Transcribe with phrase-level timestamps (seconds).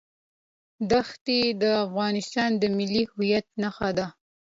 [0.91, 4.07] دښتې د افغانستان د ملي هویت نښه ده.